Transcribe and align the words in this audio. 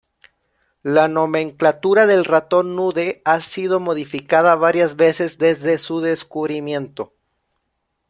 La 0.81 1.07
nomenclatura 1.07 2.07
del 2.07 2.25
ratón 2.25 2.75
nude 2.75 3.21
ha 3.23 3.39
sido 3.39 3.79
modificada 3.79 4.55
varias 4.55 4.95
veces 4.95 5.37
desde 5.37 5.77
su 5.77 5.99
descubrimiento. 6.01 7.13